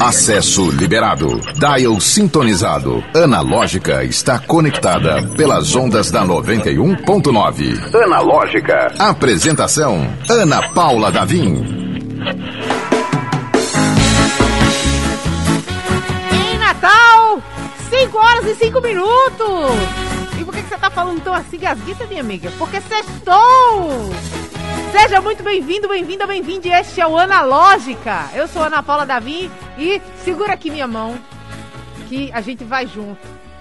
[0.00, 1.40] Acesso liberado.
[1.54, 3.02] Dial sintonizado.
[3.14, 7.94] Analógica está conectada pelas ondas da 91.9.
[8.04, 8.92] Analógica.
[8.98, 11.84] Apresentação: Ana Paula Davim.
[16.32, 17.42] Em Natal,
[17.90, 20.38] 5 horas e 5 minutos.
[20.38, 22.50] E por que, que você tá falando tão assim, gasguita, minha amiga?
[22.58, 24.10] Porque sextou!
[24.96, 26.68] Seja muito bem-vindo, bem-vinda, bem-vinde.
[26.68, 28.30] Este é o Analógica.
[28.32, 31.18] Eu sou Ana Paula Davi e segura aqui minha mão
[32.08, 33.18] que a gente vai junto.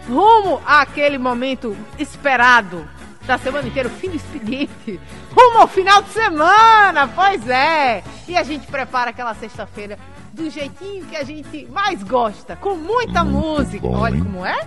[0.07, 2.87] Rumo àquele momento esperado
[3.25, 4.99] da semana inteira, o fim do expediente.
[5.35, 8.03] Rumo ao final de semana, pois é.
[8.27, 9.97] E a gente prepara aquela sexta-feira
[10.33, 13.87] do jeitinho que a gente mais gosta, com muita Muito música.
[13.87, 14.23] bom, Olha hein?
[14.23, 14.61] como é.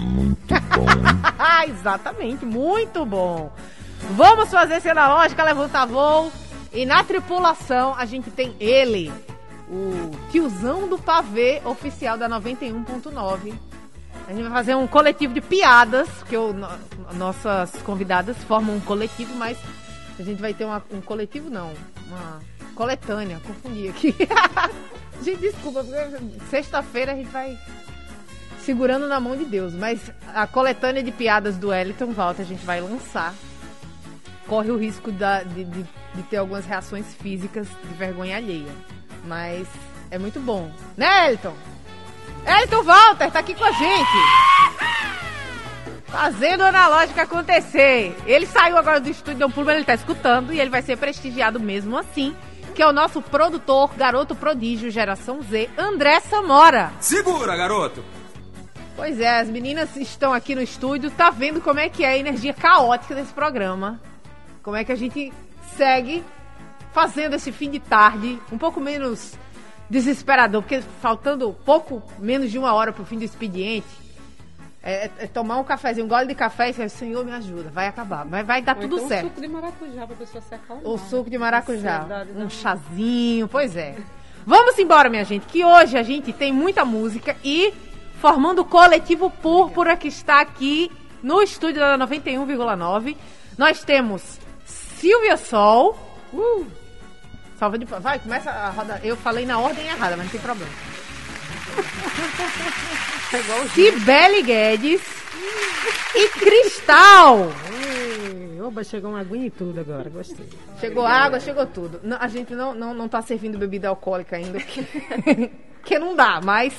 [0.00, 0.86] Muito bom?
[1.70, 3.52] Exatamente, muito bom.
[4.14, 6.30] Vamos fazer esse analógica, levantar voo.
[6.72, 9.12] E na tripulação a gente tem ele,
[9.68, 13.54] o tiozão do pavê oficial da 91.9.
[14.28, 16.68] A gente vai fazer um coletivo de piadas, o, no-
[17.14, 19.56] nossas convidadas formam um coletivo, mas
[20.18, 21.72] a gente vai ter uma- um coletivo, não,
[22.08, 22.40] uma
[22.74, 24.14] coletânea, confundi aqui.
[25.22, 25.84] gente, desculpa,
[26.50, 27.56] sexta-feira a gente vai
[28.60, 29.72] segurando na mão de Deus.
[29.72, 30.00] Mas
[30.34, 33.32] a coletânea de piadas do Wellington Walter a gente vai lançar.
[34.46, 38.70] Corre o risco da- de, de- de ter algumas reações físicas de vergonha alheia.
[39.24, 39.66] Mas
[40.10, 40.70] é muito bom.
[40.96, 41.54] Né, Elton?
[42.62, 44.10] Elton Walter tá aqui com a gente.
[46.06, 48.16] Fazendo a analógica acontecer.
[48.24, 50.80] Ele saiu agora do estúdio, deu um pulo, mas ele tá escutando e ele vai
[50.80, 52.34] ser prestigiado mesmo assim.
[52.74, 56.92] Que é o nosso produtor, garoto prodígio, geração Z, André Samora.
[57.00, 58.04] Segura, garoto!
[58.94, 62.16] Pois é, as meninas estão aqui no estúdio, tá vendo como é que é a
[62.18, 64.00] energia caótica desse programa.
[64.66, 65.32] Como é que a gente
[65.76, 66.24] segue
[66.92, 69.34] fazendo esse fim de tarde um pouco menos
[69.88, 73.86] desesperador, porque faltando pouco menos de uma hora pro fim do expediente,
[74.82, 77.86] é, é tomar um cafezinho, um gole de café e dizer, Senhor, me ajuda, vai
[77.86, 79.28] acabar, vai, vai dar Ou tudo então certo.
[79.28, 80.84] suco de maracujá pra pessoa se acalmar.
[80.84, 81.98] O suco de maracujá.
[81.98, 82.50] Da Um mãe.
[82.50, 83.94] chazinho, pois é.
[84.44, 87.72] Vamos embora, minha gente, que hoje a gente tem muita música e
[88.20, 90.90] formando o coletivo Púrpura que está aqui
[91.22, 93.16] no estúdio da 91,9.
[93.56, 94.44] Nós temos
[94.98, 95.96] Silvia Sol.
[96.32, 96.66] Uh,
[97.58, 97.84] salva de.
[97.84, 99.00] Vai, começa a roda.
[99.02, 100.72] Eu falei na ordem errada, mas não tem problema.
[103.74, 105.02] Cibele Guedes
[106.14, 107.50] e Cristal.
[107.70, 110.48] Ei, Oba, chegou uma aguinha e tudo agora, gostei.
[110.80, 112.00] Chegou água, chegou tudo.
[112.02, 114.82] Não, a gente não, não, não tá servindo bebida alcoólica ainda, porque,
[115.80, 116.74] porque não dá, mas.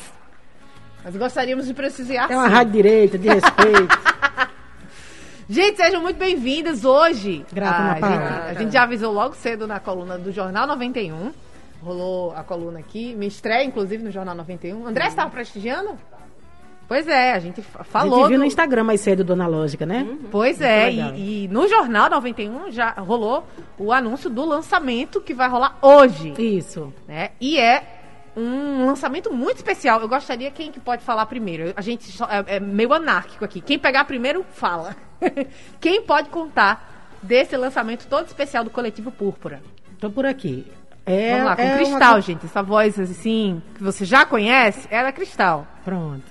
[1.03, 2.31] Mas gostaríamos de prestigiar.
[2.31, 2.53] É uma sim.
[2.53, 4.06] rádio direita, de respeito.
[5.49, 7.45] Gente, sejam muito bem-vindas hoje.
[7.53, 8.17] Grata, a, Paula.
[8.17, 11.31] gente, a gente já avisou logo cedo na coluna do Jornal 91.
[11.81, 13.15] Rolou a coluna aqui.
[13.15, 14.85] Me estreia, inclusive, no Jornal 91.
[14.87, 15.97] André estava prestigiando?
[16.85, 18.19] Pois é, a gente fa- A falou.
[18.19, 20.07] gente viu do- no Instagram mais cedo do Analógica, né?
[20.31, 23.45] Pois Muito é, e, e no Jornal 91 já rolou
[23.77, 26.33] o anúncio do lançamento que vai rolar hoje.
[26.37, 26.93] Isso.
[27.07, 27.29] né?
[27.41, 27.96] E é
[28.37, 29.99] um lançamento muito especial.
[30.01, 31.73] Eu gostaria quem que pode falar primeiro.
[31.75, 33.59] A gente só- é, é meio anárquico aqui.
[33.61, 34.95] Quem pegar primeiro fala.
[35.81, 39.61] quem pode contar desse lançamento todo especial do coletivo Púrpura?
[39.99, 40.65] Tô por aqui.
[41.05, 42.45] É, Vamos lá, com é uma Cristal, co- gente.
[42.45, 45.65] Essa voz assim que você já conhece, ela é Cristal.
[45.83, 46.23] Pronto.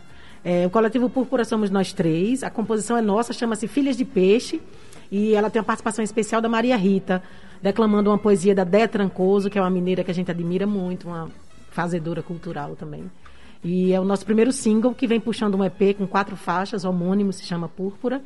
[0.44, 2.44] É, o coletivo Púrpura somos nós três.
[2.44, 4.62] A composição é nossa, chama-se Filhas de Peixe.
[5.10, 7.22] E ela tem uma participação especial da Maria Rita,
[7.62, 11.06] declamando uma poesia da Dé Trancoso, que é uma mineira que a gente admira muito,
[11.08, 11.30] uma
[11.76, 13.10] fazedora cultural também.
[13.62, 17.34] E é o nosso primeiro single, que vem puxando um EP com quatro faixas, homônimo,
[17.34, 18.22] se chama Púrpura.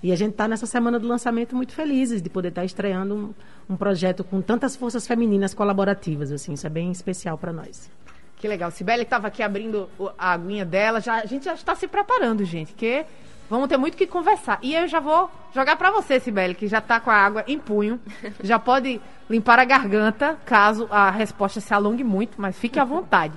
[0.00, 3.74] E a gente está nessa semana do lançamento muito felizes de poder estar estreando um,
[3.74, 6.30] um projeto com tantas forças femininas colaborativas.
[6.30, 7.90] Assim, isso é bem especial para nós.
[8.36, 8.70] Que legal.
[8.70, 11.00] Sibeli estava aqui abrindo a aguinha dela.
[11.00, 13.04] Já, a gente já está se preparando, gente, que
[13.52, 14.58] vamos ter muito o que conversar.
[14.62, 17.58] E eu já vou jogar para você, Sibeli, que já está com a água em
[17.58, 18.00] punho.
[18.42, 18.98] Já pode
[19.28, 23.34] limpar a garganta, caso a resposta se alongue muito, mas fique à vontade.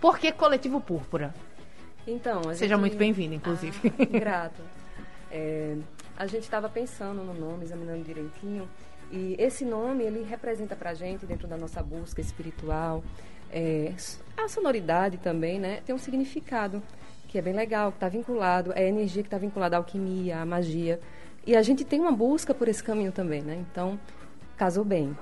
[0.00, 1.32] Por que Coletivo Púrpura?
[2.06, 3.78] Então, a Seja gente- muito bem-vinda, inclusive.
[4.00, 4.62] Ah, grata.
[5.30, 5.76] É,
[6.16, 8.68] a gente estava pensando no nome, examinando direitinho,
[9.12, 13.04] e esse nome ele representa para a gente dentro da nossa busca espiritual,
[13.50, 13.92] é,
[14.36, 15.80] a sonoridade também, né?
[15.86, 16.82] Tem um significado
[17.32, 20.42] que é bem legal, que está vinculado, é a energia que está vinculada à alquimia,
[20.42, 21.00] à magia.
[21.46, 23.56] E a gente tem uma busca por esse caminho também, né?
[23.70, 23.98] Então,
[24.54, 25.16] casou bem.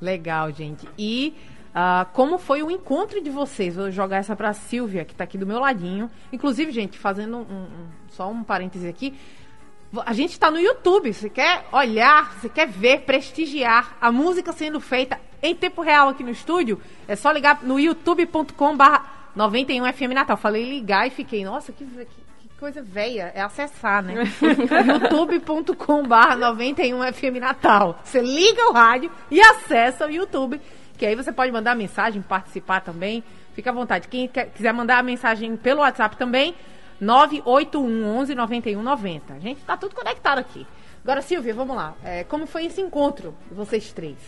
[0.00, 0.88] Legal, gente.
[0.98, 1.34] E
[1.70, 3.76] Uh, como foi o encontro de vocês?
[3.76, 6.10] Vou jogar essa para Silvia, que está aqui do meu ladinho.
[6.32, 9.16] Inclusive, gente, fazendo um, um, só um parêntese aqui.
[10.04, 11.14] A gente está no YouTube.
[11.14, 16.24] Você quer olhar, você quer ver, prestigiar a música sendo feita em tempo real aqui
[16.24, 16.80] no estúdio?
[17.06, 20.36] É só ligar no youtube.com/barra 91 FM Natal.
[20.36, 23.32] Falei ligar e fiquei, nossa, que, que, que coisa velha.
[23.34, 24.24] É acessar, né?
[25.02, 27.98] youtube.com.br 91 FM Natal.
[28.04, 30.60] Você liga o rádio e acessa o YouTube,
[30.96, 33.24] que aí você pode mandar mensagem, participar também.
[33.54, 34.08] Fica à vontade.
[34.08, 36.54] Quem quer, quiser mandar a mensagem pelo WhatsApp também,
[37.00, 39.34] 981 11 91 90.
[39.34, 40.66] A gente tá tudo conectado aqui.
[41.02, 41.94] Agora, Silvia, vamos lá.
[42.04, 44.18] É, como foi esse encontro, vocês três?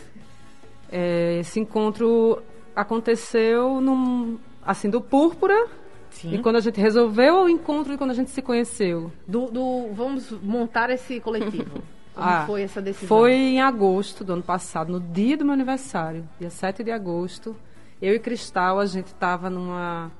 [0.90, 2.43] É, esse encontro
[2.75, 5.69] aconteceu num, assim, do Púrpura.
[6.11, 6.35] Sim.
[6.35, 9.11] E quando a gente resolveu o encontro e quando a gente se conheceu.
[9.26, 11.82] Do, do vamos montar esse coletivo.
[12.14, 13.09] Como ah, foi essa decisão?
[13.09, 17.56] Foi em agosto do ano passado, no dia do meu aniversário, dia 7 de agosto.
[18.03, 20.11] Eu e Cristal, a gente estava numa.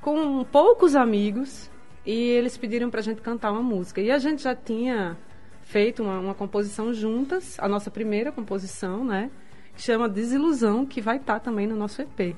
[0.00, 1.68] com poucos amigos
[2.06, 4.00] e eles pediram para a gente cantar uma música.
[4.00, 5.16] E a gente já tinha
[5.62, 9.30] feito uma, uma, composição juntas, a nossa primeira composição, né?
[9.74, 12.36] Que chama Desilusão, que vai estar tá também no nosso EP.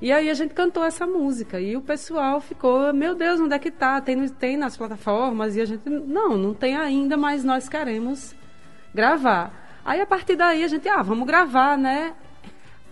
[0.00, 3.58] E aí a gente cantou essa música e o pessoal ficou, meu Deus, onde é
[3.58, 4.00] que tá?
[4.00, 8.32] Tem, tem nas plataformas e a gente, não, não tem ainda, mas nós queremos
[8.94, 9.80] gravar.
[9.84, 12.14] Aí a partir daí a gente, ah, vamos gravar, né?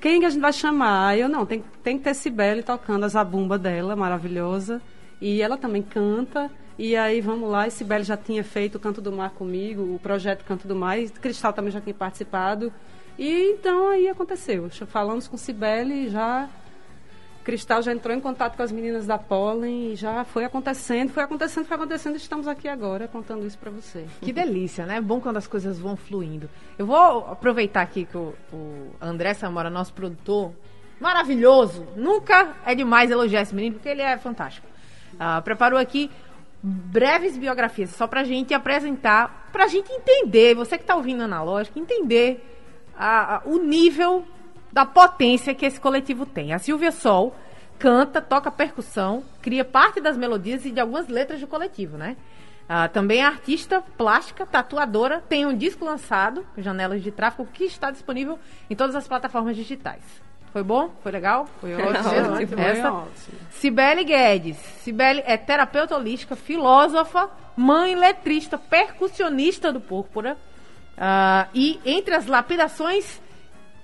[0.00, 1.08] Quem que a gente vai chamar?
[1.08, 4.82] Aí eu, não, tem, tem que ter Cibele tocando a zabumba dela, maravilhosa.
[5.20, 6.50] E ela também canta.
[6.76, 9.98] E aí vamos lá, esse Sibeli já tinha feito o Canto do Mar comigo, o
[9.98, 12.72] projeto Canto do Mar, e Cristal também já tinha participado.
[13.16, 14.68] E então aí aconteceu.
[14.88, 16.50] Falamos com Sibeli já
[17.46, 21.22] Cristal já entrou em contato com as meninas da Pollen e já foi acontecendo, foi
[21.22, 22.16] acontecendo, foi acontecendo.
[22.16, 24.04] Estamos aqui agora contando isso para você.
[24.20, 24.96] Que delícia, né?
[24.96, 26.50] É bom quando as coisas vão fluindo.
[26.76, 26.96] Eu vou
[27.30, 30.52] aproveitar aqui que o, o André Samora, nosso produtor,
[31.00, 31.86] maravilhoso.
[31.94, 34.66] Nunca é demais elogiar esse menino porque ele é fantástico.
[35.14, 36.10] Uh, preparou aqui
[36.60, 42.44] breves biografias, só pra gente apresentar, pra gente entender, você que tá ouvindo analógico, entender
[42.98, 44.24] a, a, o nível
[44.76, 46.52] da potência que esse coletivo tem.
[46.52, 47.34] A Silvia Sol
[47.78, 52.14] canta, toca percussão, cria parte das melodias e de algumas letras do coletivo, né?
[52.68, 57.90] Ah, também é artista plástica, tatuadora, tem um disco lançado, Janelas de Tráfego, que está
[57.90, 58.38] disponível
[58.68, 60.02] em todas as plataformas digitais.
[60.52, 60.90] Foi bom?
[61.02, 61.48] Foi legal?
[61.58, 62.60] Foi ótimo.
[62.60, 62.92] Essa.
[62.92, 63.38] ótimo.
[63.52, 64.58] Cibele Guedes.
[64.82, 70.36] Cibele é terapeuta holística, filósofa, mãe letrista, percussionista do Púrpura.
[70.98, 73.24] Uh, e entre as lapidações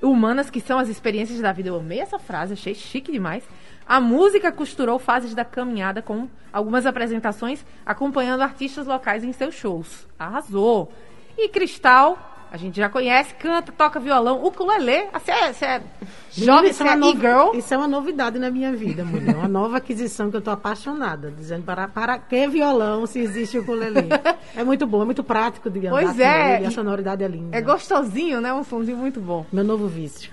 [0.02, 3.44] humanas, que são as experiências da vida, eu amei essa frase, achei chique demais.
[3.86, 10.06] A música costurou fases da caminhada com algumas apresentações, acompanhando artistas locais em seus shows.
[10.18, 10.92] Arrasou!
[11.36, 15.08] E Cristal a gente já conhece, canta, toca violão, ukulele.
[15.14, 15.82] Você é, você é
[16.30, 17.54] jovem, isso, é, é girl.
[17.54, 19.34] Isso é uma novidade na minha vida, mulher.
[19.34, 21.30] Uma nova aquisição que eu estou apaixonada.
[21.30, 24.06] Dizendo para, para que violão se existe ukulele.
[24.54, 26.60] é muito bom, é muito prático de andar Pois é.
[26.60, 27.56] E a sonoridade é linda.
[27.56, 28.52] É gostosinho, né?
[28.52, 29.46] Um somzinho muito bom.
[29.50, 30.30] Meu novo vício.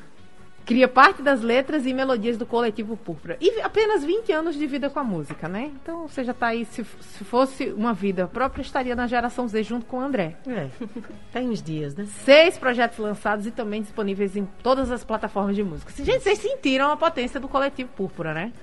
[0.69, 3.37] Cria parte das letras e melodias do coletivo Púrpura.
[3.41, 5.71] E apenas 20 anos de vida com a música, né?
[5.81, 9.63] Então você já está aí, se, se fosse uma vida própria, estaria na geração Z
[9.63, 10.37] junto com o André.
[10.45, 10.69] É,
[11.33, 12.05] tem uns dias, né?
[12.23, 15.91] Seis projetos lançados e também disponíveis em todas as plataformas de música.
[16.03, 18.53] Gente, vocês sentiram a potência do coletivo Púrpura, né?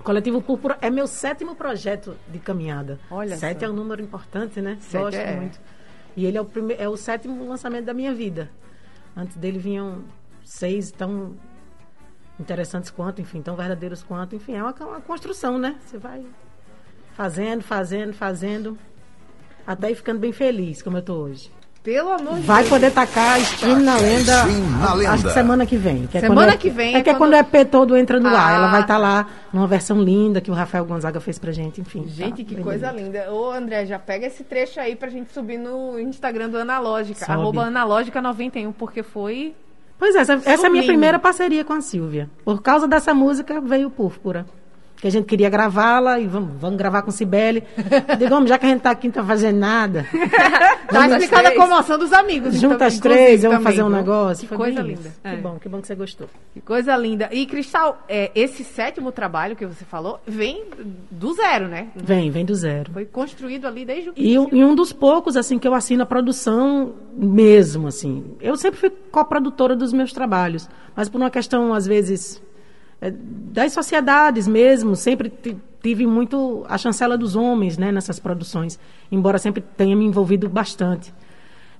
[0.00, 2.98] O Coletivo Púrpura é meu sétimo projeto de caminhada.
[3.08, 3.66] Olha Sete só.
[3.66, 4.78] é um número importante, né?
[4.80, 5.36] Sete Gosto é.
[5.36, 5.60] muito.
[6.16, 8.50] E ele é o, primeiro, é o sétimo lançamento da minha vida.
[9.16, 10.02] Antes dele vinham
[10.46, 11.34] seis tão
[12.38, 15.74] interessantes quanto, enfim, tão verdadeiros quanto, enfim, é uma, uma construção, né?
[15.84, 16.24] Você vai
[17.14, 18.78] fazendo, fazendo, fazendo,
[19.66, 21.50] até ir ficando bem feliz, como eu tô hoje.
[21.82, 24.44] Pelo amor de Vai poder tacar stream na lenda,
[24.80, 25.12] na lenda.
[25.12, 26.06] acho que semana que vem.
[26.08, 26.96] Que é semana é, que vem.
[26.96, 28.40] É, é que é quando o EP todo entra no ah.
[28.40, 28.56] ar.
[28.56, 31.80] Ela vai estar tá lá numa versão linda que o Rafael Gonzaga fez pra gente,
[31.80, 32.02] enfim.
[32.02, 33.04] Tá gente, tá que coisa bonito.
[33.04, 33.32] linda.
[33.32, 37.24] Ô, André, já pega esse trecho aí pra gente subir no Instagram do Analógica.
[37.24, 37.32] Sobe.
[37.32, 39.54] Arroba Analógica91, porque foi
[39.98, 42.28] Pois é, essa, essa é a minha primeira parceria com a Silvia.
[42.44, 44.46] Por causa dessa música veio Púrpura.
[44.96, 47.62] Que a gente queria gravá-la e vamos, vamos gravar com Cibele.
[48.18, 50.06] Digamos, já que a gente está aqui, não está fazendo nada.
[50.90, 52.54] tá explicando a comoção dos amigos.
[52.58, 54.42] Juntas então, três, vamos fazer um negócio.
[54.42, 55.12] Que Foi coisa linda.
[55.22, 55.34] É.
[55.34, 56.28] Que bom, que bom que você gostou.
[56.54, 57.28] Que coisa linda.
[57.30, 60.64] E, Cristal, é, esse sétimo trabalho que você falou vem
[61.10, 61.88] do zero, né?
[61.94, 62.90] Vem, vem do zero.
[62.92, 66.06] Foi construído ali desde o e, e um dos poucos, assim, que eu assino a
[66.06, 68.24] produção mesmo, assim.
[68.40, 72.45] Eu sempre fui coprodutora dos meus trabalhos, mas por uma questão, às vezes é,
[73.10, 75.32] das sociedades mesmo, sempre
[75.82, 78.78] tive muito a chancela dos homens né, nessas produções,
[79.10, 81.12] embora sempre tenha me envolvido bastante.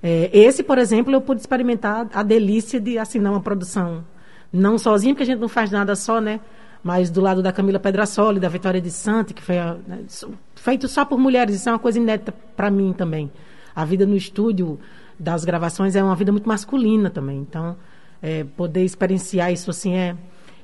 [0.01, 4.05] É, esse, por exemplo, eu pude experimentar a delícia de assinar uma produção,
[4.51, 6.39] não sozinha, porque a gente não faz nada só, né?
[6.83, 10.03] Mas do lado da Camila Pedrasoli, da Vitória de Sante, que foi né,
[10.55, 13.31] feito só por mulheres, isso é uma coisa inédita para mim também.
[13.75, 14.79] A vida no estúdio
[15.19, 17.75] das gravações é uma vida muito masculina também, então
[18.21, 20.15] é, poder experienciar isso assim é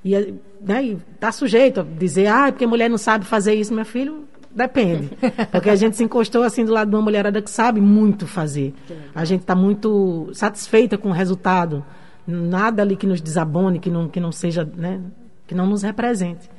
[0.04, 3.74] e, é, né, e tá sujeito a dizer, ah, porque mulher não sabe fazer isso,
[3.74, 4.26] meu filho.
[4.56, 5.10] Depende.
[5.52, 8.72] Porque a gente se encostou assim do lado de uma mulherada que sabe muito fazer.
[9.16, 11.84] A gente está muito satisfeita com o resultado.
[12.28, 15.02] Nada ali que nos desabone, que não, que não seja, né,
[15.48, 16.50] que não nos represente.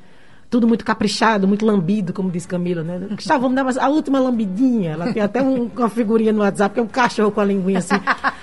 [0.50, 2.98] Tudo muito caprichado, muito lambido, como diz Camila, né?
[3.10, 4.92] Gustavo, vamos dar a última lambidinha.
[4.92, 7.78] Ela tem até um, uma figurinha no WhatsApp, que é um cachorro com a linguinha
[7.78, 7.94] assim.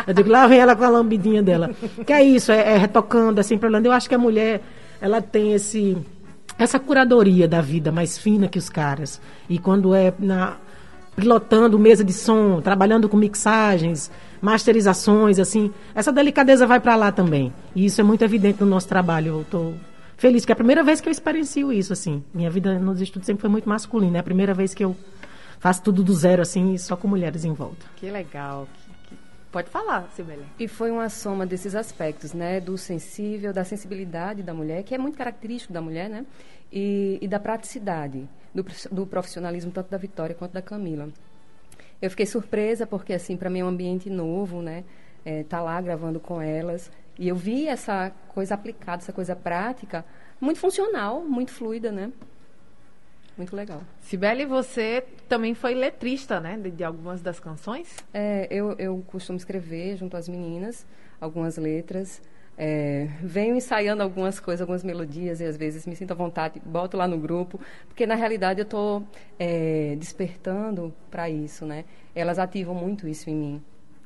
[0.07, 1.71] Eu digo, lá vem ela com a lambidinha dela.
[2.05, 4.61] Que é isso, é, é retocando, assim, pra Eu acho que a mulher
[5.01, 5.97] ela tem esse
[6.57, 9.19] essa curadoria da vida mais fina que os caras.
[9.49, 10.57] E quando é na
[11.15, 14.09] pilotando mesa de som, trabalhando com mixagens,
[14.41, 17.53] masterizações, assim, essa delicadeza vai para lá também.
[17.75, 19.39] E isso é muito evidente no nosso trabalho.
[19.39, 19.73] Eu tô
[20.17, 22.23] feliz que é a primeira vez que eu experiencio isso, assim.
[22.33, 24.17] Minha vida nos estudos sempre foi muito masculina.
[24.17, 24.95] É a primeira vez que eu
[25.59, 27.85] faço tudo do zero, assim, só com mulheres em volta.
[27.97, 28.67] Que legal,
[29.51, 30.45] Pode falar, Sibeli.
[30.57, 32.61] E foi uma soma desses aspectos, né?
[32.61, 36.25] Do sensível, da sensibilidade da mulher, que é muito característico da mulher, né?
[36.71, 41.09] E, e da praticidade, do, do profissionalismo tanto da Vitória quanto da Camila.
[42.01, 44.85] Eu fiquei surpresa porque, assim, para mim é um ambiente novo, né?
[45.25, 46.89] É, tá lá gravando com elas.
[47.19, 50.05] E eu vi essa coisa aplicada, essa coisa prática,
[50.39, 52.09] muito funcional, muito fluida, né?
[53.41, 53.81] Muito legal.
[54.01, 56.57] Sibeli, você também foi letrista, né?
[56.57, 57.97] De, de algumas das canções?
[58.13, 60.85] É, eu, eu costumo escrever junto às meninas
[61.19, 62.21] algumas letras.
[62.55, 66.95] É, venho ensaiando algumas coisas, algumas melodias, e às vezes me sinto à vontade, boto
[66.95, 69.03] lá no grupo, porque na realidade eu estou
[69.39, 71.85] é, despertando para isso, né?
[72.13, 73.63] Elas ativam muito isso em mim.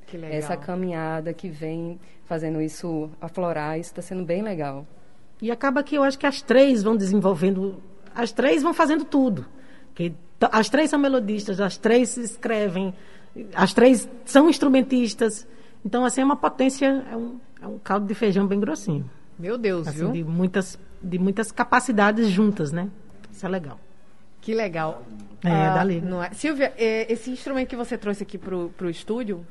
[0.07, 0.37] Que legal.
[0.37, 4.87] Essa caminhada que vem fazendo isso aflorar, isso está sendo bem legal.
[5.41, 7.83] E acaba que eu acho que as três vão desenvolvendo
[8.15, 9.45] as três vão fazendo tudo.
[9.93, 10.13] Que,
[10.51, 12.93] as três são melodistas, as três escrevem,
[13.53, 15.47] as três são instrumentistas.
[15.85, 19.09] Então, assim, é uma potência, é um, é um caldo de feijão bem grossinho.
[19.37, 20.11] Meu Deus, assim, viu?
[20.11, 22.89] De muitas, de muitas capacidades juntas, né?
[23.31, 23.79] Isso é legal.
[24.41, 25.03] Que legal.
[25.43, 26.01] É, ah, dali.
[26.01, 26.31] Não é?
[26.31, 29.45] Silvia, é, esse instrumento que você trouxe aqui pro, pro estúdio,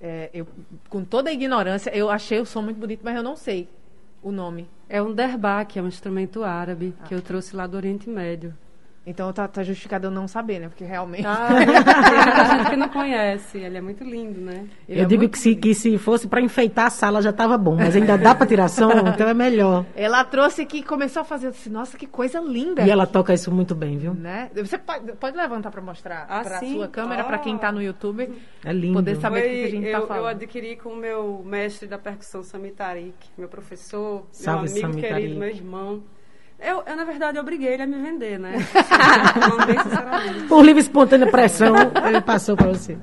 [0.00, 0.46] é, eu,
[0.88, 3.68] com toda a ignorância, eu achei o som muito bonito, mas eu não sei
[4.22, 4.68] o nome.
[4.88, 7.04] É um derbá, que é um instrumento árabe, ah.
[7.04, 8.54] que eu trouxe lá do Oriente Médio.
[9.06, 10.68] Então tá, tá justificado eu não saber, né?
[10.68, 11.26] Porque realmente.
[11.26, 13.58] Ah, tem muita gente que não conhece.
[13.58, 14.66] Ele é muito lindo, né?
[14.86, 17.56] Ele eu é digo que se, que se fosse para enfeitar a sala já estava
[17.56, 19.86] bom, mas ainda dá para tirar som, então é melhor.
[19.96, 22.82] Ela trouxe que começou a fazer assim, nossa, que coisa linda.
[22.82, 24.12] E ela toca isso muito bem, viu?
[24.12, 24.50] Né?
[24.54, 27.26] Você pode, pode levantar para mostrar ah, para a sua câmera, oh.
[27.26, 28.30] para quem está no YouTube.
[28.62, 28.94] É lindo.
[28.94, 30.20] Poder saber o que a gente está falando.
[30.20, 35.14] Eu adquiri com o meu mestre da percussão, Samitarik, meu professor, Salve, meu amigo Samitarik.
[35.14, 36.02] querido, meu irmão.
[36.60, 38.54] Eu, eu, na verdade, obriguei ele a me vender, né?
[40.48, 41.74] Por livre espontânea pressão,
[42.06, 42.98] ele passou para você.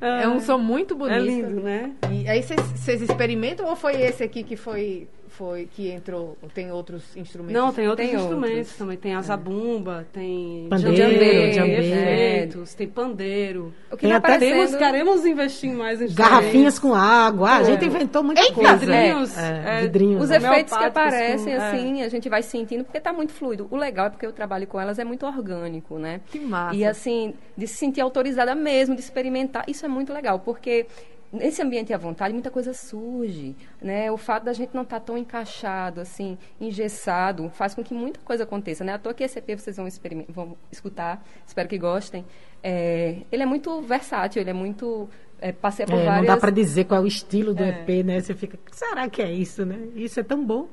[0.00, 1.16] É um som muito bonito.
[1.16, 1.92] É lindo, né?
[2.10, 5.08] E aí vocês experimentam ou foi esse aqui que foi
[5.38, 6.36] foi que entrou?
[6.52, 7.54] Tem outros instrumentos?
[7.54, 8.76] Não, tem outros tem instrumentos outros.
[8.76, 8.96] também.
[8.96, 13.72] Tem a zabumba, tem pandeiro, jambeiro, efeitos, tem pandeiro.
[13.92, 17.50] O que tem até temos, queremos investir mais em Garrafinhas com água.
[17.50, 18.76] Ah, a gente inventou muita Eita, coisa.
[18.76, 19.38] Vidrinhos.
[19.38, 20.24] É, é, vidrinhos.
[20.24, 23.68] Os efeitos que aparecem, com, assim, a gente vai sentindo, porque está muito fluido.
[23.70, 26.20] O legal é porque o trabalho com elas é muito orgânico, né?
[26.26, 26.74] Que massa.
[26.74, 30.86] E assim, de se sentir autorizada mesmo, de experimentar, isso é muito legal, porque
[31.32, 34.10] nesse ambiente à vontade, muita coisa surge, né?
[34.10, 38.20] O fato da gente não estar tá tão encaixado, assim, engessado, faz com que muita
[38.20, 38.94] coisa aconteça, né?
[38.94, 39.86] À toa que esse EP vocês vão,
[40.28, 42.24] vão escutar, espero que gostem.
[42.62, 45.08] É, ele é muito versátil, ele é muito...
[45.40, 46.26] É, passei por é, várias...
[46.26, 47.68] Não dá para dizer qual é o estilo do é.
[47.68, 48.20] EP, né?
[48.20, 49.88] Você fica, será que é isso, né?
[49.94, 50.68] Isso é tão bom.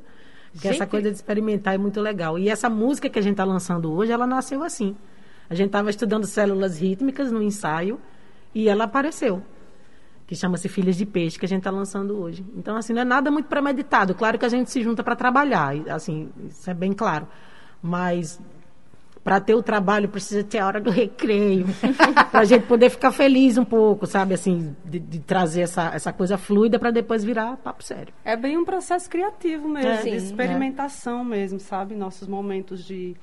[0.52, 0.78] Porque gente...
[0.78, 2.40] essa coisa de experimentar é muito legal.
[2.40, 4.96] E essa música que a gente está lançando hoje, ela nasceu assim.
[5.50, 8.00] A gente estava estudando células rítmicas no ensaio
[8.56, 9.44] e ela apareceu
[10.27, 12.44] que chama-se Filhas de Peixe, que a gente está lançando hoje.
[12.55, 14.15] Então, assim, não é nada muito premeditado.
[14.15, 17.27] Claro que a gente se junta para trabalhar, assim, isso é bem claro.
[17.82, 18.41] Mas
[19.24, 21.65] para ter o trabalho precisa ter a hora do recreio,
[22.32, 26.13] para a gente poder ficar feliz um pouco, sabe, assim, de, de trazer essa, essa
[26.13, 28.13] coisa fluida para depois virar papo sério.
[28.24, 30.15] É bem um processo criativo mesmo, é, de é.
[30.15, 31.24] experimentação é.
[31.24, 33.15] mesmo, sabe, nossos momentos de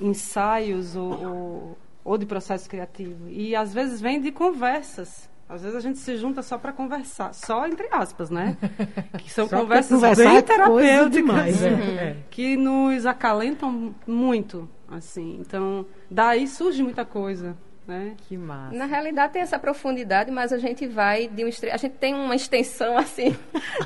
[0.00, 3.28] ensaios ou, ou, ou de processo criativo.
[3.28, 7.34] E às vezes vem de conversas às vezes a gente se junta só para conversar,
[7.34, 8.56] só entre aspas, né?
[9.18, 12.16] Que são só conversas bem é terapêuticas, demais, é.
[12.30, 15.38] que nos acalentam muito, assim.
[15.40, 17.56] Então, daí surge muita coisa.
[17.86, 18.14] Né?
[18.28, 18.76] Que massa.
[18.76, 22.36] Na realidade tem essa profundidade, mas a gente vai de um a gente tem uma
[22.36, 23.36] extensão assim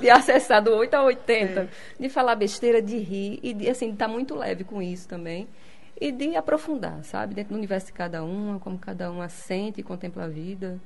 [0.01, 1.69] de acessar do 8 a 80, é.
[1.99, 5.49] de falar besteira, de rir e de assim, tá muito leve com isso também.
[5.99, 7.35] E de aprofundar, sabe?
[7.35, 10.79] Dentro do universo de cada um, como cada um assente e contempla a vida.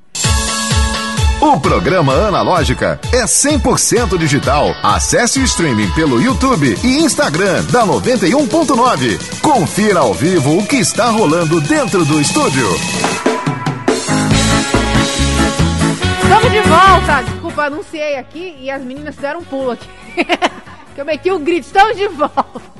[1.41, 4.77] O programa Analógica é 100% digital.
[4.83, 9.41] Acesse o streaming pelo YouTube e Instagram da 91.9.
[9.41, 12.69] Confira ao vivo o que está rolando dentro do estúdio.
[16.23, 17.23] Estamos de volta!
[17.23, 19.89] Desculpa, anunciei aqui e as meninas deram um pulo aqui.
[20.95, 21.69] que eu meti um grito.
[21.69, 22.80] Estamos de volta!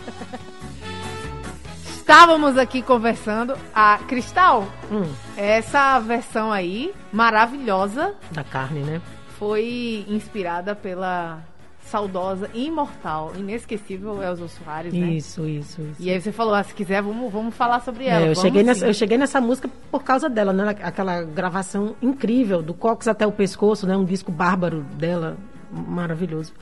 [2.11, 3.57] Estávamos aqui conversando.
[3.73, 5.09] A Cristal, hum.
[5.37, 8.17] essa versão aí, maravilhosa.
[8.33, 9.01] Da carne, né?
[9.39, 11.39] Foi inspirada pela
[11.85, 15.07] saudosa, imortal, inesquecível Elza Soares, né?
[15.11, 16.03] Isso, isso, isso.
[16.03, 18.27] E aí você falou, ah, se quiser, vamos, vamos falar sobre ela.
[18.27, 20.77] É, eu, cheguei nessa, eu cheguei nessa música por causa dela, né?
[20.83, 23.97] Aquela gravação incrível, do cox até o pescoço, né?
[23.97, 25.37] Um disco bárbaro dela,
[25.71, 26.53] maravilhoso.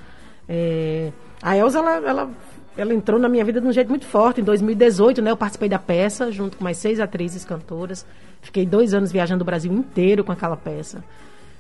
[0.47, 1.11] É,
[1.43, 2.31] a Elza, ela, ela
[2.79, 4.41] ela entrou na minha vida de um jeito muito forte.
[4.41, 8.07] Em 2018, né, eu participei da peça, junto com mais seis atrizes cantoras.
[8.41, 11.03] Fiquei dois anos viajando o Brasil inteiro com aquela peça.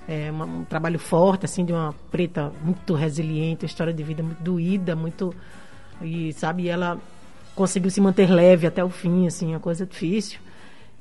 [0.07, 4.23] É uma, um trabalho forte, assim, de uma preta muito resiliente, uma história de vida
[4.23, 5.35] muito doída, muito...
[6.01, 6.97] E, sabe, ela
[7.57, 10.39] conseguiu se manter leve até o fim, assim, uma coisa difícil.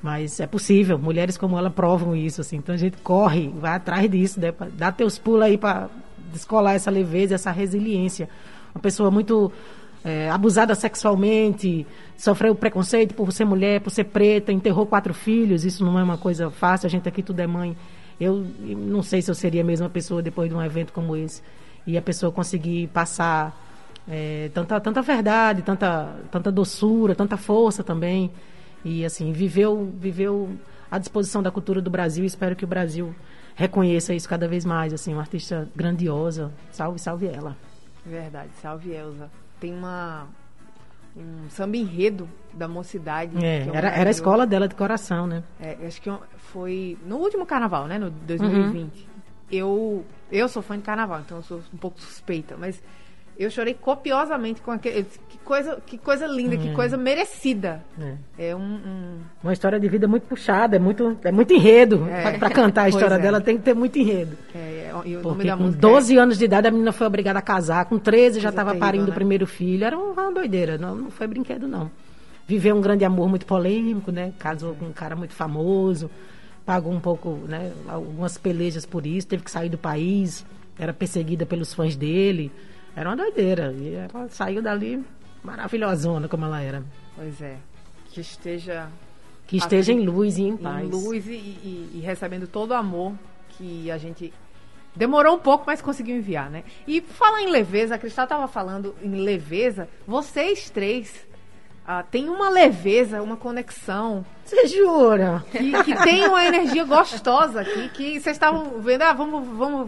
[0.01, 2.57] Mas é possível, mulheres como ela provam isso, assim.
[2.57, 5.89] Então a gente corre, vai atrás disso, né, dá teus pulos aí para
[6.33, 8.27] descolar essa leveza, essa resiliência.
[8.73, 9.51] Uma pessoa muito
[10.03, 11.85] é, abusada sexualmente,
[12.17, 16.17] sofreu preconceito por ser mulher, por ser preta, enterrou quatro filhos, isso não é uma
[16.17, 17.75] coisa fácil, a gente aqui tudo é mãe.
[18.19, 21.41] Eu não sei se eu seria a mesma pessoa depois de um evento como esse.
[21.85, 23.55] E a pessoa conseguir passar
[24.07, 28.31] é, tanta, tanta verdade, tanta, tanta doçura, tanta força também.
[28.83, 30.49] E assim, viveu, viveu
[30.89, 32.25] à disposição da cultura do Brasil.
[32.25, 33.13] Espero que o Brasil
[33.55, 34.93] reconheça isso cada vez mais.
[34.93, 36.51] Assim, uma artista grandiosa.
[36.71, 37.55] Salve, salve ela.
[38.03, 40.27] Verdade, salve Elza tem uma
[41.15, 43.43] um samba enredo da mocidade.
[43.43, 45.43] É, é era, era a escola dela de coração, né?
[45.59, 47.97] É, acho que foi no último carnaval, né?
[47.97, 48.75] No 2020.
[48.75, 49.07] Uhum.
[49.49, 52.81] Eu, eu sou fã de carnaval, então eu sou um pouco suspeita, mas
[53.37, 55.05] eu chorei copiosamente com aquele.
[55.29, 56.59] Que coisa, que coisa linda, hum.
[56.59, 57.83] que coisa merecida.
[58.37, 62.07] É, é um, um, Uma história de vida muito puxada, é muito, é muito enredo.
[62.09, 62.37] É.
[62.37, 63.19] Para cantar a história é.
[63.19, 64.35] dela tem que ter muito enredo.
[64.55, 67.99] É, é Porque com 12 anos de idade a menina foi obrigada a casar, com
[67.99, 69.11] 13 já estava parindo né?
[69.11, 69.85] o primeiro filho.
[69.85, 71.91] Era uma doideira, não, não foi brinquedo, não.
[72.47, 74.33] Viveu um grande amor muito polêmico, né?
[74.39, 76.09] Casou com um cara muito famoso,
[76.65, 77.71] pagou um pouco, né?
[77.87, 80.43] Algumas pelejas por isso, teve que sair do país,
[80.79, 82.51] era perseguida pelos fãs dele.
[82.97, 83.71] Era uma doideira.
[83.73, 85.05] E ela saiu dali
[85.43, 86.83] maravilhosona como ela era.
[87.15, 87.57] Pois é.
[88.09, 88.89] Que esteja.
[89.45, 90.83] Que esteja em luz e em paz.
[90.83, 93.13] Em luz e, e, e recebendo todo o amor
[93.49, 94.33] que a gente
[94.95, 96.63] Demorou um pouco, mas conseguiu enviar, né?
[96.87, 99.87] E falar em leveza, a Cristal estava falando em leveza.
[100.07, 101.27] Vocês três
[101.83, 104.25] uh, têm uma leveza, uma conexão.
[104.43, 105.45] Você jura?
[105.51, 109.87] Que, que tem uma energia gostosa aqui, que vocês estavam vendo, ah, vamos, vamos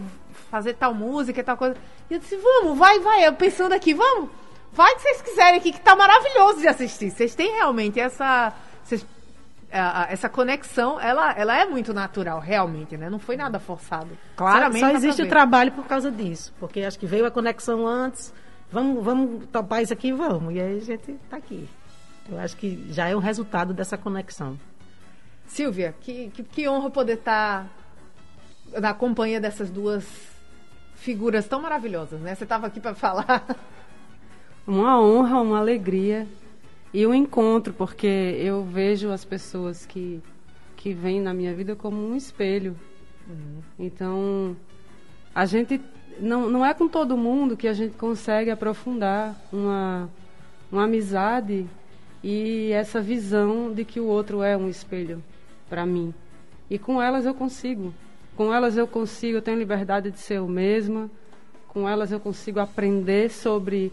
[0.50, 1.76] fazer tal música e tal coisa.
[2.10, 3.26] E eu disse, vamos, vai, vai.
[3.26, 4.28] Eu pensando aqui, vamos.
[4.72, 7.10] Vai que vocês quiserem aqui, que tá maravilhoso de assistir.
[7.10, 8.52] Vocês têm realmente essa.
[8.84, 9.06] Vocês,
[9.70, 13.08] essa conexão, ela, ela é muito natural, realmente, né?
[13.08, 14.10] Não foi nada forçado.
[14.36, 14.80] Claramente.
[14.80, 16.52] Só, só existe o trabalho por causa disso.
[16.58, 18.32] Porque acho que veio a conexão antes.
[18.72, 20.54] Vamos, vamos topar isso aqui, vamos.
[20.54, 21.68] E aí a gente tá aqui.
[22.28, 24.58] Eu acho que já é o resultado dessa conexão.
[25.46, 27.64] Silvia, que, que, que honra poder estar
[28.72, 30.29] tá na companhia dessas duas
[31.00, 32.34] figuras tão maravilhosas, né?
[32.34, 33.44] Você estava aqui para falar.
[34.66, 36.28] Uma honra, uma alegria
[36.92, 40.20] e um encontro, porque eu vejo as pessoas que,
[40.76, 42.76] que vêm na minha vida como um espelho.
[43.28, 43.62] Uhum.
[43.78, 44.56] Então,
[45.34, 45.80] a gente
[46.20, 50.08] não, não é com todo mundo que a gente consegue aprofundar uma,
[50.70, 51.66] uma amizade
[52.22, 55.22] e essa visão de que o outro é um espelho
[55.68, 56.14] para mim.
[56.68, 57.92] E com elas eu consigo.
[58.40, 61.10] Com elas eu consigo, eu tenho liberdade de ser eu mesma.
[61.68, 63.92] Com elas eu consigo aprender sobre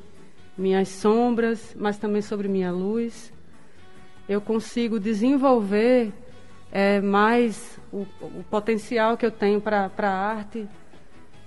[0.57, 3.33] minhas sombras, mas também sobre minha luz.
[4.29, 6.13] Eu consigo desenvolver
[6.71, 10.65] é, mais o, o, potencial que eu tenho para a arte.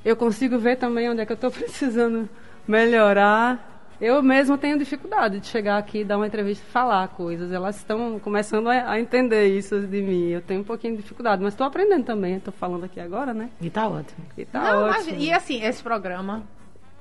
[0.04, 2.28] Eu consigo ver também onde é que eu estou precisando
[2.68, 3.69] melhorar.
[4.00, 7.52] Eu mesmo tenho dificuldade de chegar aqui e dar uma entrevista e falar coisas.
[7.52, 10.28] Elas estão começando a, a, entender isso de mim.
[10.28, 12.36] Eu tenho um pouquinho de dificuldade, mas estou aprendendo também.
[12.36, 13.50] Estou falando aqui agora, né?
[13.60, 14.24] E tá ótimo.
[14.38, 15.12] E tá Não, ótimo.
[15.12, 16.44] Mas, e assim, esse programa,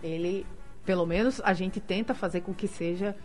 [0.03, 0.45] ele,
[0.85, 3.15] pelo menos, a gente tenta fazer com que seja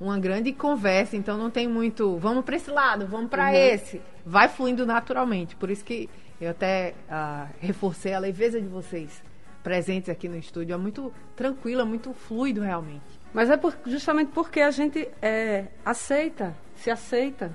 [0.00, 1.16] uma grande conversa.
[1.16, 3.54] Então não tem muito, vamos para esse lado, vamos para uhum.
[3.54, 4.00] esse.
[4.24, 5.56] Vai fluindo naturalmente.
[5.56, 6.08] Por isso que
[6.40, 9.24] eu até uh, reforcei a leveza de vocês
[9.60, 10.72] presentes aqui no estúdio.
[10.72, 13.23] É muito tranquila, muito fluido realmente.
[13.34, 17.52] Mas é por, justamente porque a gente é, aceita, se aceita,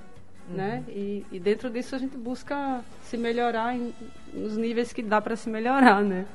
[0.50, 0.58] uhum.
[0.58, 0.84] né?
[0.90, 3.96] E, e, dentro disso a gente busca se melhorar em,
[4.34, 6.26] nos níveis que dá para se melhorar, né?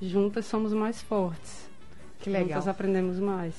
[0.00, 1.68] Juntas somos mais fortes.
[2.18, 2.48] Que legal.
[2.48, 3.54] Juntas aprendemos mais.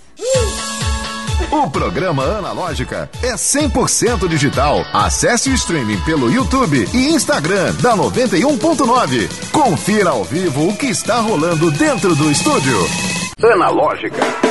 [1.51, 4.83] O programa Analógica é 100% digital.
[4.91, 9.51] Acesse o streaming pelo YouTube e Instagram da 91.9.
[9.51, 12.77] Confira ao vivo o que está rolando dentro do estúdio.
[13.43, 14.46] Analógica.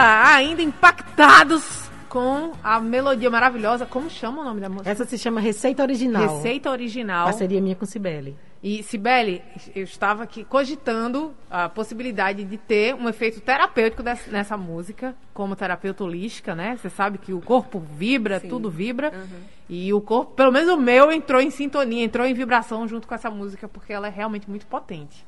[0.00, 3.84] Ah, ainda impactados com a melodia maravilhosa.
[3.84, 4.88] Como chama o nome da música?
[4.88, 6.36] Essa se chama Receita Original.
[6.36, 7.24] Receita Original.
[7.24, 8.36] Parceria minha com Cibele.
[8.62, 9.42] E, Sibeli,
[9.74, 15.56] eu estava aqui cogitando a possibilidade de ter um efeito terapêutico dessa, nessa música, como
[15.56, 16.76] terapeuta holística, né?
[16.76, 18.48] Você sabe que o corpo vibra, Sim.
[18.48, 19.12] tudo vibra.
[19.12, 19.40] Uhum.
[19.68, 23.16] E o corpo, pelo menos o meu, entrou em sintonia, entrou em vibração junto com
[23.16, 25.26] essa música, porque ela é realmente muito potente.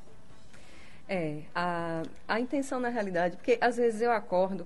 [1.13, 4.65] É, a, a intenção na realidade, porque às vezes eu acordo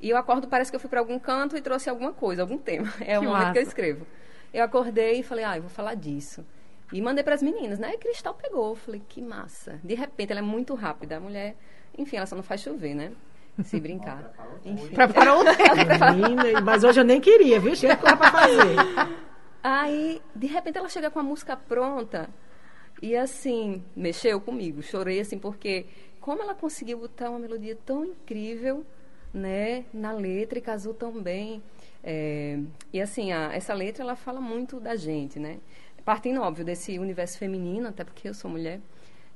[0.00, 2.58] e eu acordo, parece que eu fui para algum canto e trouxe alguma coisa, algum
[2.58, 2.92] tema.
[3.00, 3.52] É que o momento massa.
[3.52, 4.06] que eu escrevo.
[4.52, 6.44] Eu acordei e falei, ah, eu vou falar disso.
[6.92, 7.94] E mandei para as meninas, né?
[7.94, 8.76] E Cristal pegou.
[8.76, 9.80] Falei, que massa.
[9.82, 11.16] De repente, ela é muito rápida.
[11.16, 11.56] A mulher,
[11.96, 13.12] enfim, ela só não faz chover, né?
[13.62, 14.32] Se brincar.
[14.94, 15.44] Preparou o
[16.16, 17.74] Menina, Mas hoje eu nem queria, viu?
[17.74, 18.76] Chega com para fazer.
[19.62, 22.28] Aí, de repente, ela chega com a música pronta.
[23.04, 24.82] E assim, mexeu comigo.
[24.82, 25.84] Chorei assim, porque
[26.22, 28.82] como ela conseguiu botar uma melodia tão incrível
[29.30, 31.62] né, na letra e casou tão bem.
[32.02, 32.58] É,
[32.94, 35.58] e assim, a, essa letra ela fala muito da gente, né?
[36.02, 38.80] Partindo, óbvio, desse universo feminino, até porque eu sou mulher,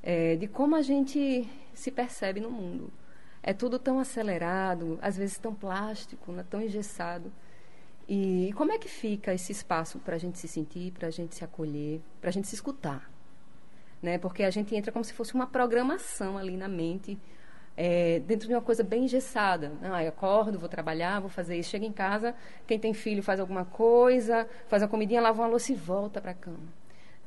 [0.03, 2.91] é, de como a gente se percebe no mundo.
[3.43, 7.31] É tudo tão acelerado, às vezes tão plástico, né, tão engessado.
[8.09, 11.35] E como é que fica esse espaço para a gente se sentir, para a gente
[11.35, 13.18] se acolher, para a gente se escutar?
[14.03, 14.19] Né?
[14.19, 17.19] Porque a gente entra como se fosse uma programação ali na mente,
[17.77, 19.73] é, dentro de uma coisa bem engessada.
[19.83, 21.71] Ah, eu acordo, vou trabalhar, vou fazer isso.
[21.71, 22.35] Chega em casa,
[22.67, 26.33] quem tem filho faz alguma coisa, faz a comidinha, lava uma louça e volta para
[26.33, 26.79] a cama.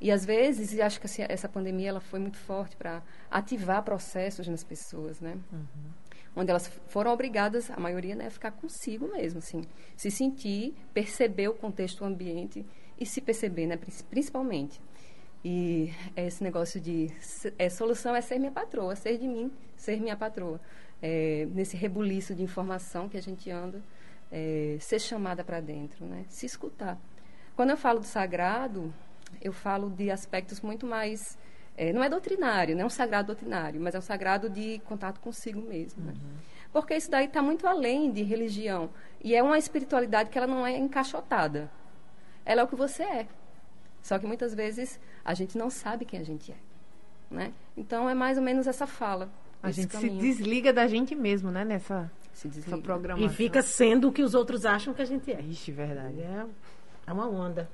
[0.02, 4.48] E às vezes, e acho que essa pandemia ela foi muito forte para ativar processos
[4.48, 5.38] nas pessoas, né?
[5.54, 5.92] Uhum.
[6.36, 9.62] Onde elas foram obrigadas, a maioria, né, a ficar consigo mesmo, assim,
[9.96, 12.66] se sentir, perceber o contexto, o ambiente
[13.00, 13.78] e se perceber, né,
[14.10, 14.82] principalmente.
[15.44, 17.12] E é esse negócio de
[17.58, 20.60] é, solução é ser minha patroa, ser de mim, ser minha patroa.
[21.02, 23.82] É, nesse rebuliço de informação que a gente anda,
[24.32, 26.26] é, ser chamada para dentro, né?
[26.30, 27.00] se escutar.
[27.56, 28.94] Quando eu falo do sagrado,
[29.42, 31.38] eu falo de aspectos muito mais.
[31.76, 35.20] É, não é doutrinário, não é um sagrado doutrinário, mas é um sagrado de contato
[35.20, 36.04] consigo mesmo.
[36.04, 36.14] Né?
[36.14, 36.38] Uhum.
[36.72, 38.90] Porque isso daí está muito além de religião.
[39.24, 41.72] E é uma espiritualidade que ela não é encaixotada.
[42.46, 43.28] Ela é o que você é.
[44.02, 46.56] Só que muitas vezes a gente não sabe quem a gente é.
[47.30, 47.54] Né?
[47.78, 49.30] Então é mais ou menos essa fala.
[49.64, 50.20] A gente caminho.
[50.20, 51.64] se desliga da gente mesmo, né?
[51.64, 52.12] Nessa,
[52.44, 53.28] nessa programação.
[53.28, 55.40] E fica sendo o que os outros acham que a gente é.
[55.40, 56.20] Ixi, verdade.
[56.20, 56.46] É,
[57.08, 57.70] é uma onda.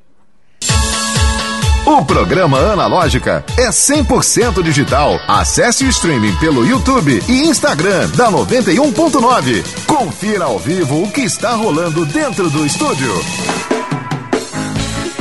[1.86, 5.14] O programa Analógica é 100% digital.
[5.26, 9.86] Acesse o streaming pelo YouTube e Instagram da 91.9.
[9.86, 13.77] Confira ao vivo o que está rolando dentro do estúdio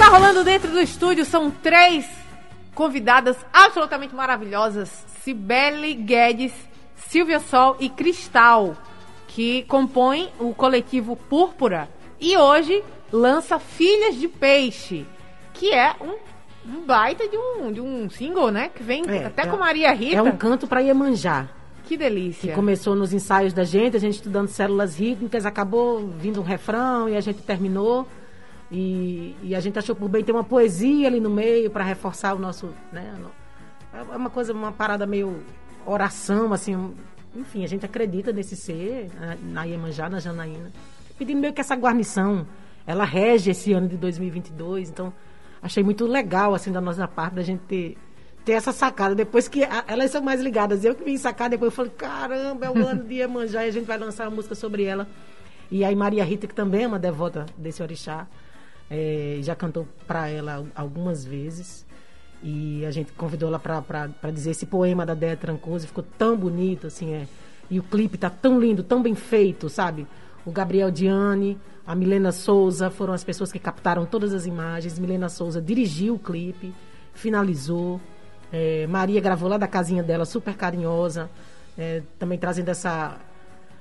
[0.06, 2.06] está rolando dentro do estúdio são três
[2.76, 6.52] convidadas absolutamente maravilhosas: Cibele Guedes,
[6.94, 8.76] Silvia Sol e Cristal,
[9.26, 11.88] que compõem o coletivo Púrpura
[12.20, 15.04] e hoje lança Filhas de Peixe,
[15.52, 16.14] que é um,
[16.72, 18.70] um baita de um, de um single, né?
[18.72, 20.18] Que vem é, até é, com Maria Rita.
[20.18, 21.48] É um canto para Iemanjá.
[21.82, 22.48] Que delícia.
[22.48, 27.08] Que começou nos ensaios da gente, a gente estudando células rítmicas, acabou vindo um refrão
[27.08, 28.06] e a gente terminou.
[28.70, 32.34] E, e, a gente achou por bem ter uma poesia ali no meio para reforçar
[32.34, 32.74] o nosso.
[32.92, 33.14] Né,
[33.92, 35.42] é uma coisa, uma parada meio
[35.86, 36.94] oração, assim.
[37.34, 39.10] Enfim, a gente acredita nesse ser,
[39.42, 40.72] na Iemanjá, na Janaína.
[41.18, 42.46] Pedindo meio que essa guarnição,
[42.86, 44.90] ela rege esse ano de 2022.
[44.90, 45.12] Então,
[45.62, 47.96] achei muito legal, assim, da nossa parte, da gente ter,
[48.44, 49.14] ter essa sacada.
[49.14, 50.84] Depois que a, elas são mais ligadas.
[50.84, 53.72] Eu que vim sacar, depois eu falei, caramba, é o ano de Iemanjá e a
[53.72, 55.06] gente vai lançar uma música sobre ela.
[55.70, 58.26] E aí Maria Rita, que também é uma devota desse orixá,
[58.90, 61.84] é, já cantou para ela algumas vezes.
[62.42, 65.86] E a gente convidou ela para dizer esse poema da Déia Trancoso.
[65.86, 67.26] Ficou tão bonito, assim, é.
[67.70, 70.06] E o clipe tá tão lindo, tão bem feito, sabe?
[70.44, 74.98] O Gabriel Diani, a Milena Souza foram as pessoas que captaram todas as imagens.
[74.98, 76.72] Milena Souza dirigiu o clipe,
[77.14, 78.00] finalizou.
[78.52, 81.28] É, Maria gravou lá da casinha dela, super carinhosa.
[81.76, 83.18] É, também trazendo essa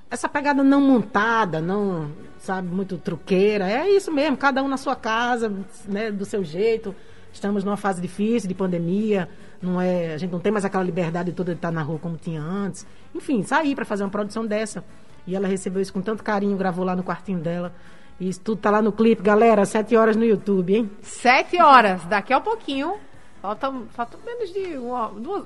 [0.09, 3.69] essa pegada não montada, não, sabe, muito truqueira.
[3.69, 5.51] É isso mesmo, cada um na sua casa,
[5.87, 6.95] né, do seu jeito.
[7.33, 9.27] Estamos numa fase difícil de pandemia,
[9.61, 12.15] não é, a gente não tem mais aquela liberdade toda de estar na rua como
[12.15, 12.85] tinha antes.
[13.13, 14.83] Enfim, sair para fazer uma produção dessa.
[15.27, 17.73] E ela recebeu isso com tanto carinho, gravou lá no quartinho dela.
[18.19, 19.65] Isso tudo tá lá no clipe, galera.
[19.65, 20.89] Sete horas no YouTube, hein?
[21.01, 22.95] Sete horas, daqui a pouquinho.
[23.41, 25.45] Falta, falta menos de uma, duas.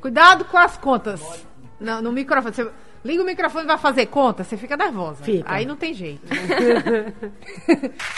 [0.00, 1.44] Cuidado com as contas.
[1.78, 2.54] No, no microfone.
[2.54, 2.70] Você
[3.04, 5.24] liga o microfone e vai fazer conta, você fica nervosa.
[5.24, 5.52] Fica.
[5.52, 6.22] Aí não tem jeito.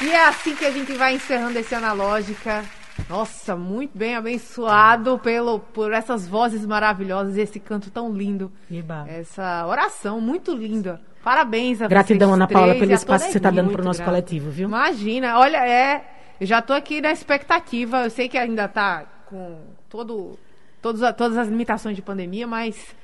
[0.02, 2.64] e é assim que a gente vai encerrando esse Analógica.
[3.08, 8.52] Nossa, muito bem abençoado pelo, por essas vozes maravilhosas, esse canto tão lindo.
[8.70, 9.06] Eba.
[9.08, 11.00] Essa oração muito linda.
[11.22, 14.00] Parabéns a Gratidão, Ana Paula, pelo e espaço que você está dando para o nosso
[14.00, 14.68] Muito coletivo, viu?
[14.68, 16.04] Imagina, olha, é.
[16.40, 18.04] Eu já tô aqui na expectativa.
[18.04, 20.36] Eu sei que ainda tá com todo,
[20.80, 22.94] todos, todas as limitações de pandemia, mas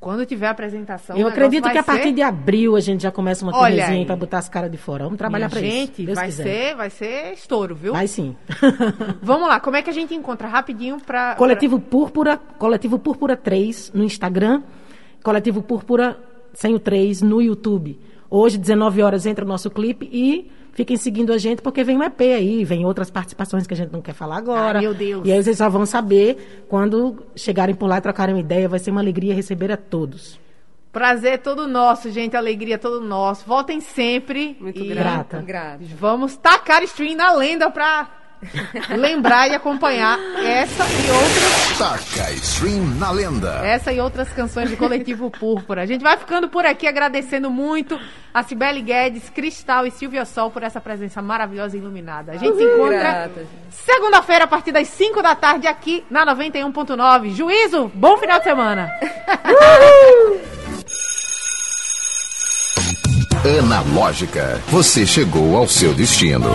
[0.00, 1.14] quando tiver apresentação.
[1.16, 4.06] Eu acredito que a partir ser- de abril a gente já começa uma aí.
[4.06, 5.04] para botar as caras de fora.
[5.04, 5.70] Vamos trabalhar para isso.
[5.70, 6.42] gente, Deus vai quiser.
[6.42, 7.92] ser, vai ser estouro, viu?
[7.92, 8.34] Vai sim.
[9.22, 11.34] Vamos lá, como é que a gente encontra rapidinho pra.
[11.36, 14.62] Coletivo Púrpura, Coletivo Púrpura 3 no Instagram,
[15.22, 16.18] Coletivo Púrpura
[16.54, 18.00] sem o 3 no YouTube.
[18.30, 22.02] Hoje, 19 horas, entra o nosso clipe e fiquem seguindo a gente, porque vem um
[22.02, 24.78] EP aí, vem outras participações que a gente não quer falar agora.
[24.78, 25.26] Ai, meu Deus.
[25.26, 28.68] E aí vocês só vão saber quando chegarem por lá e trocarem uma ideia.
[28.68, 30.38] Vai ser uma alegria receber a todos.
[30.92, 32.36] Prazer todo nosso, gente.
[32.36, 33.44] Alegria todo nosso.
[33.46, 34.56] Voltem sempre.
[34.60, 35.40] Muito e grata.
[35.40, 35.80] Grata.
[35.98, 38.19] Vamos tacar stream na lenda pra
[38.96, 41.78] lembrar e acompanhar essa e outras.
[41.78, 43.60] Taca Stream na lenda.
[43.64, 45.82] Essa e outras canções do Coletivo Púrpura.
[45.82, 47.98] A gente vai ficando por aqui agradecendo muito
[48.32, 52.32] a Cibele Guedes, Cristal e Silvia Sol por essa presença maravilhosa e iluminada.
[52.32, 53.30] A gente se encontra
[53.70, 57.30] segunda-feira a partir das 5 da tarde aqui na 91.9.
[57.34, 58.90] Juízo, bom final de semana.
[63.42, 64.60] Analógica.
[64.68, 66.50] Você chegou ao seu destino.